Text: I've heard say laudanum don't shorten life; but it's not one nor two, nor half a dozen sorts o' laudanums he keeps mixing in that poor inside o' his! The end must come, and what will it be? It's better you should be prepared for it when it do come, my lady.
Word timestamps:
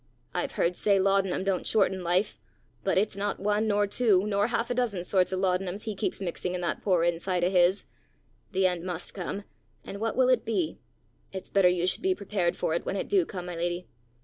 I've 0.33 0.53
heard 0.53 0.75
say 0.75 0.97
laudanum 0.97 1.43
don't 1.43 1.67
shorten 1.67 2.03
life; 2.03 2.39
but 2.83 2.97
it's 2.97 3.15
not 3.15 3.39
one 3.39 3.67
nor 3.67 3.85
two, 3.85 4.25
nor 4.25 4.47
half 4.47 4.71
a 4.71 4.73
dozen 4.73 5.03
sorts 5.03 5.31
o' 5.31 5.37
laudanums 5.37 5.83
he 5.83 5.93
keeps 5.93 6.19
mixing 6.19 6.55
in 6.55 6.61
that 6.61 6.81
poor 6.81 7.03
inside 7.03 7.43
o' 7.43 7.51
his! 7.51 7.85
The 8.51 8.65
end 8.65 8.83
must 8.83 9.13
come, 9.13 9.43
and 9.85 9.99
what 9.99 10.15
will 10.15 10.29
it 10.29 10.43
be? 10.43 10.79
It's 11.31 11.51
better 11.51 11.69
you 11.69 11.85
should 11.85 12.01
be 12.01 12.15
prepared 12.15 12.55
for 12.57 12.73
it 12.73 12.83
when 12.83 12.95
it 12.95 13.09
do 13.09 13.27
come, 13.27 13.45
my 13.45 13.55
lady. 13.55 13.85